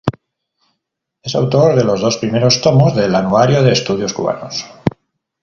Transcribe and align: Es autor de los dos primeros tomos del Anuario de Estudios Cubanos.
Es 1.21 1.35
autor 1.35 1.75
de 1.75 1.83
los 1.83 2.01
dos 2.01 2.17
primeros 2.17 2.59
tomos 2.59 2.95
del 2.95 3.13
Anuario 3.13 3.61
de 3.61 3.73
Estudios 3.73 4.13
Cubanos. 4.13 4.65